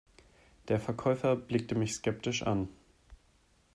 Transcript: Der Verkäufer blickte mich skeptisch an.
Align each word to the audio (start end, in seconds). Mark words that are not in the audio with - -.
Der 0.67 0.79
Verkäufer 0.79 1.35
blickte 1.35 1.75
mich 1.75 1.93
skeptisch 1.93 2.41
an. 2.41 2.69